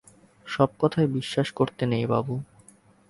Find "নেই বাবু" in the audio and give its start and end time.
1.85-2.35